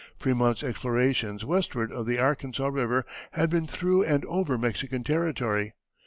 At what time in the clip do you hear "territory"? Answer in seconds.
5.03-5.75